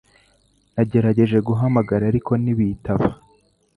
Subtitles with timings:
[0.73, 3.07] Nagerageje guhamagara ariko ntibitaba